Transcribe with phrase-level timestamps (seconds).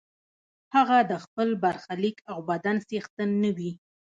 [0.75, 3.71] هغه د خپل برخلیک او بدن څښتن نه وي.